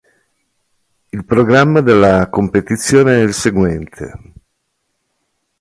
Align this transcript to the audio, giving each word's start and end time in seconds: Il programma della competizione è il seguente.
Il 1.09 1.25
programma 1.25 1.79
della 1.81 2.27
competizione 2.31 3.17
è 3.17 3.21
il 3.21 3.35
seguente. 3.35 4.11